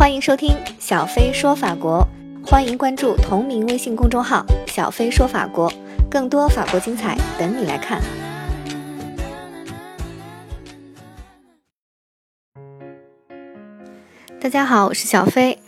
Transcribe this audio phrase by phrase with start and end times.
[0.00, 2.08] 欢迎收听小飞说法国，
[2.42, 5.70] 欢迎关注同名微信公众号“小飞说法国”，
[6.10, 8.00] 更多法国精彩等你来看。
[14.40, 15.58] 大家好，我是小飞。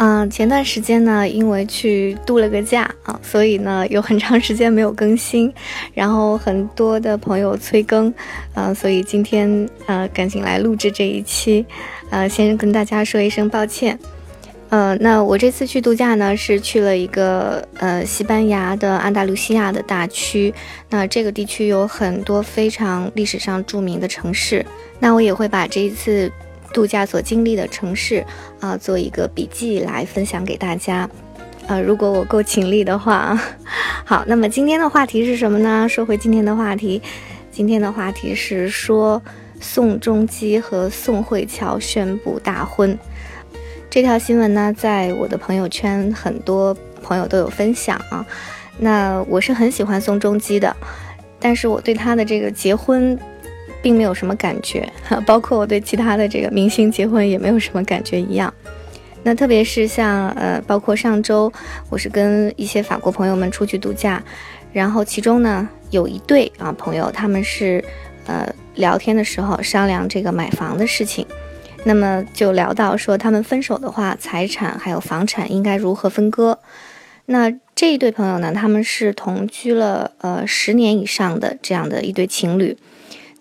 [0.00, 5.52] 嗯，前段时间呢，因为去度了个假啊，所以呢有很长时间没有更新，
[5.92, 8.14] 然后很多的朋友催更，
[8.54, 11.66] 呃，所以今天呃赶紧来录制这一期，
[12.10, 13.98] 呃，先跟大家说一声抱歉。
[14.68, 20.54] 呃，那我这次去度假呢，是去了一个呃西班牙的安达卢西亚的大区，
[20.90, 24.64] 那这个地区有很多非常历史上著名的城市，
[25.00, 26.30] 那我也会把这一次。
[26.72, 28.24] 度假所经历的城市
[28.60, 31.08] 啊，做一个笔记来分享给大家。
[31.66, 33.38] 呃，如果我够勤力的话，
[34.04, 35.86] 好，那么今天的话题是什么呢？
[35.88, 37.02] 说回今天的话题，
[37.50, 39.20] 今天的话题是说
[39.60, 42.98] 宋仲基和宋慧乔宣布大婚。
[43.90, 48.24] 这条新闻呢，在我的朋友圈很多朋友都有分享啊。
[48.78, 50.74] 那我是很喜欢宋仲基的，
[51.38, 53.18] 但是我对他的这个结婚。
[53.82, 54.88] 并没有什么感觉，
[55.26, 58.52] 包括我对其他的这个明星结婚也没有什么感觉一样。
[59.24, 61.52] 那特别是像呃，包括上周
[61.90, 64.22] 我是跟一些法国朋友们出去度假，
[64.72, 67.84] 然后其中呢有一对啊朋友，他们是
[68.26, 71.26] 呃聊天的时候商量这个买房的事情，
[71.84, 76.58] 那么就聊到说他们分手的话，财产还有房产应该如何分割。
[77.26, 82.76] 那这一对朋友呢，他们是同居了呃十年以上的这样的一对情侣。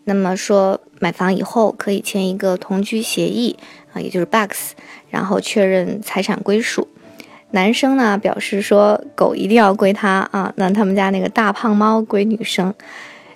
[0.09, 3.57] 那么说，买房以后可以签一个同居协议
[3.91, 4.71] 啊，也就是 box，
[5.09, 6.87] 然后确认财产归属。
[7.51, 12.73] 男生呢表示说，狗一定要归他啊，那他们家那个大胖猫归女生。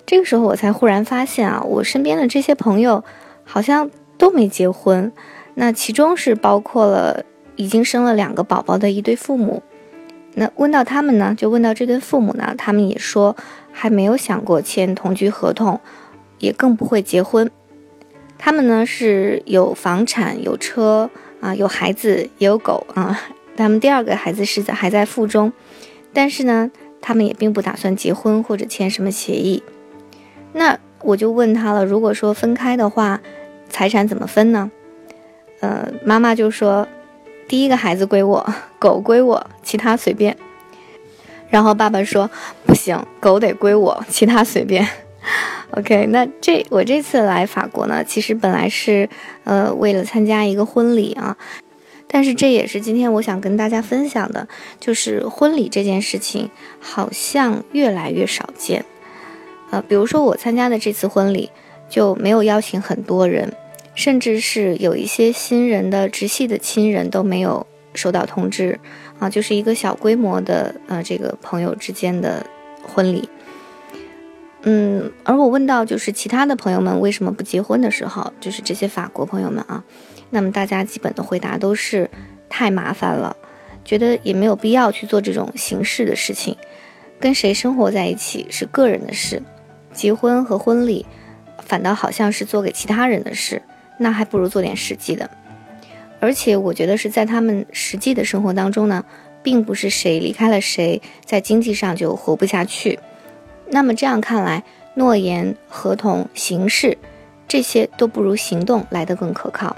[0.06, 3.04] 这个时候我才忽然发现啊，我身边的这些朋友
[3.44, 5.12] 好像都没结婚，
[5.56, 7.22] 那其中是包括了
[7.56, 9.62] 已经生了两个宝宝的一对父母。
[10.36, 13.36] 那问到他们呢，就问到这对父母呢，他们也说
[13.70, 15.78] 还没有想过签同居合同。
[16.42, 17.48] 也更不会结婚，
[18.36, 21.08] 他们呢是有房产、有车
[21.40, 23.18] 啊，有孩子，也有狗啊。
[23.56, 25.52] 他们第二个孩子是在还在腹中，
[26.12, 26.68] 但是呢，
[27.00, 29.62] 他们也并不打算结婚或者签什么协议。
[30.52, 33.20] 那我就问他了，如果说分开的话，
[33.68, 34.72] 财产怎么分呢？
[35.60, 36.88] 呃，妈妈就说，
[37.46, 40.36] 第一个孩子归我，狗归我，其他随便。
[41.48, 42.28] 然后爸爸说，
[42.66, 44.88] 不行，狗得归我，其他随便。
[45.74, 49.08] OK，那这我这次来法国呢，其实本来是
[49.44, 51.36] 呃为了参加一个婚礼啊，
[52.06, 54.46] 但是这也是今天我想跟大家分享的，
[54.78, 58.84] 就是婚礼这件事情好像越来越少见。
[59.70, 61.50] 呃，比如说我参加的这次婚礼
[61.88, 63.54] 就没有邀请很多人，
[63.94, 68.78] 甚至是有一些新人的直系的亲人都没有收到通知
[69.18, 72.44] 啊，就是一个小规模的呃这个朋友之间的
[72.82, 73.26] 婚礼。
[74.64, 79.82] 嗯，而我问到就是其他的朋友们为什么不结婚的时候，就是这些法国朋友们啊，
[80.30, 82.08] 那么大家基本的回答都是
[82.48, 83.36] 太麻烦了，
[83.84, 86.56] 觉得也没有必要去做这种形式的事情，
[87.18, 89.42] 跟谁生活在一起是个人的事，
[89.92, 91.04] 结婚和婚礼
[91.58, 93.60] 反倒好像是做给其他人的事，
[93.98, 95.28] 那还不如做点实际的。
[96.20, 99.04] 而且我觉得是在他们实际的生活当中呢，
[99.42, 103.00] 并不是谁离开了谁，在经济上就活不下去。
[103.74, 104.62] 那么这样看来，
[104.96, 106.98] 诺言、合同、形式，
[107.48, 109.74] 这些都不如行动来得更可靠。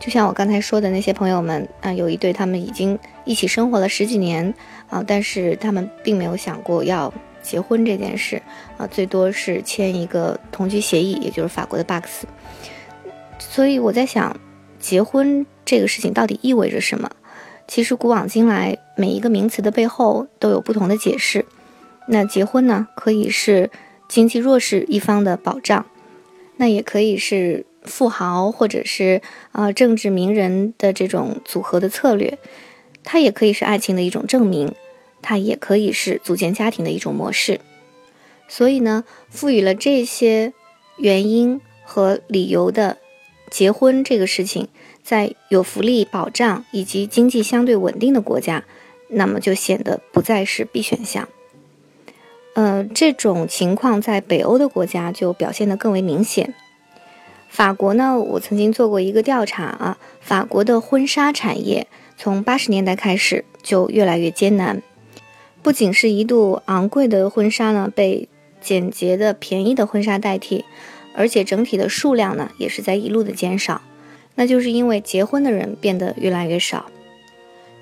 [0.00, 4.52] 就像我刚才说的那些朋友们啊，有一对他们已经一起生活了十几年
[4.90, 8.42] 啊，但是他们并没有想过要结婚这件事
[8.76, 12.24] 啊，最多是签一个同居协议，也就是法国的 box。
[13.38, 14.36] 所以我在想，
[14.80, 17.08] 结婚这个事情到底意味着什么？
[17.68, 21.46] 其实古往今来，每一个名词的背后都有不同的解释。
[22.06, 23.70] 那结婚呢，可以是
[24.08, 25.86] 经济弱势一方的保障，
[26.56, 29.22] 那也可以是富豪或者是
[29.52, 32.38] 啊政治名人的这种组合的策略，
[33.02, 34.74] 它也可以是爱情的一种证明，
[35.22, 37.60] 它也可以是组建家庭的一种模式。
[38.46, 40.52] 所以呢，赋予了这些
[40.98, 42.98] 原因和理由的
[43.50, 44.68] 结婚这个事情，
[45.02, 48.64] 在有福利保障以及经济相对稳定的国家，
[49.08, 51.26] 那么就显得不再是必选项。
[52.54, 56.54] 呃，这种情况在北欧的国家就表现得更为明显。
[57.48, 61.86] 法国呢，我曾经做过一个调查啊，法国的婚纱产业
[62.16, 64.82] 从八十年代开始就越来越艰难，
[65.62, 68.28] 不仅是一度昂贵的婚纱呢被
[68.60, 70.64] 简洁的便宜的婚纱代替，
[71.14, 73.82] 而且整体的数量呢也是在一路的减少。
[74.36, 76.86] 那就是因为结婚的人变得越来越少。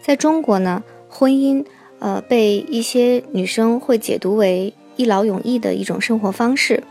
[0.03, 1.65] 在中国呢，婚姻
[2.03, 6.83] 呃被一些女生会解读为一劳永逸的一种生活方式，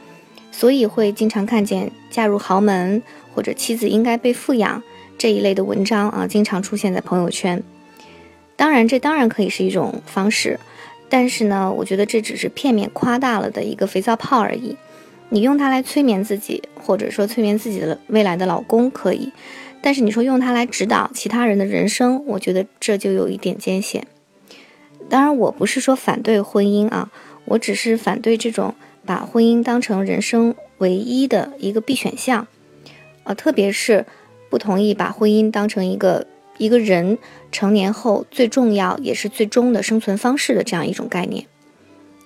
[0.53, 3.03] 所以会经常看见嫁入豪门
[3.35, 4.81] 或者妻子应该被富养
[5.17, 7.61] 这一类的文章啊，经常出现在朋友圈。
[8.55, 10.57] 当然，这当然可以是一种方式，
[11.09, 14.77] 但是呢，我觉得这只是片面夸大了的一个肥皂泡而已。
[15.27, 19.31] 你用它来催眠自己，或者说催眠自己的未来的老公可以，
[19.81, 24.07] 但是你说用它来指导其他人的人生，我觉得这就有一点艰险。
[25.11, 27.11] 当然，我不是说反对婚姻啊，
[27.43, 28.73] 我只是反对这种
[29.05, 32.47] 把婚姻当成人生唯一的一个必选项，
[33.25, 34.05] 呃，特别是
[34.49, 36.25] 不同意把婚姻当成一个
[36.57, 37.17] 一个人
[37.51, 41.45] 成年后最重要也是最终的生存方式的这样一种概念。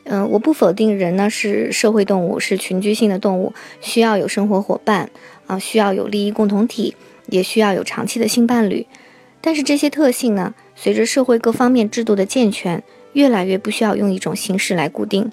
[0.03, 3.51] 嗯，我不否定人呢是社会动物，是群居性的动物，
[3.81, 5.09] 需要有生活伙伴
[5.47, 6.93] 啊，需要有利益共同体，
[7.29, 8.85] 也需要有长期的性伴侣。
[9.41, 12.83] 但是这些特性呢，随着社会各方面制度的健全，
[13.13, 15.31] 越来越不需要用一种形式来固定。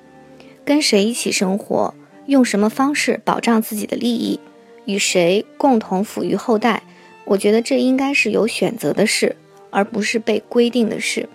[0.65, 1.95] 跟谁一起生活，
[2.27, 4.41] 用什么方式保障自己的利益，
[4.85, 6.83] 与谁共同抚育后代，
[7.25, 9.37] 我觉得这应该是有选择的事，
[9.71, 11.29] 而不是被规定的事。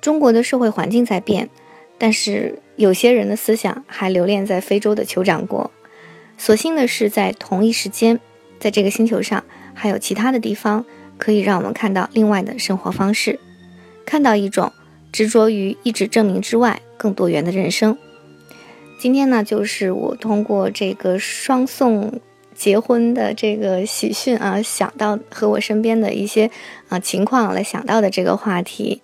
[0.00, 1.48] 中国的社会环境在变。
[2.00, 5.68] 但是有些人的思想还留恋在非洲的酋长国。
[6.36, 8.20] 所幸的是，在同一时间，
[8.60, 9.42] 在这个星球上
[9.74, 10.86] 还有其他的地方
[11.18, 13.38] 可以让我们看到另外的生活方式，
[14.06, 14.72] 看到一种
[15.12, 17.98] 执着于一纸证明之外更多元的人生。
[18.98, 22.20] 今天呢，就是我通过这个双宋
[22.54, 26.50] 结婚的这个喜讯啊，想到和我身边的一些
[26.88, 29.02] 啊情况来想到的这个话题。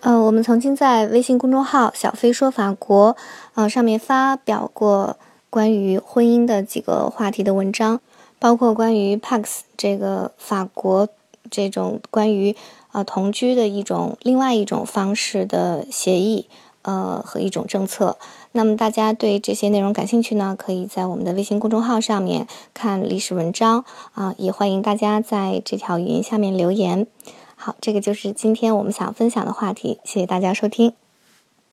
[0.00, 3.16] 呃，我们曾经在微信公众号“小飞说法国”
[3.54, 5.16] 啊上面发表过
[5.48, 8.00] 关于婚姻的几个话题的文章，
[8.38, 11.08] 包括关于 Pax 这个法国
[11.50, 12.56] 这种关于
[12.92, 16.48] 啊同居的一种另外一种方式的协议，
[16.82, 18.16] 呃和一种政策。
[18.52, 23.84] 那么大家对这些内容感兴趣呢，可以在我们的微信公众号上面看历史文章
[24.14, 27.06] 啊，也欢迎大家在这条语音下面留言。
[27.54, 31.05] 好，这个就是今天我们想分享的话题，谢谢大家收听。